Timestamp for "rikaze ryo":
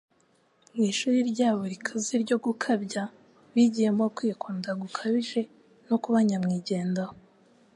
1.73-2.37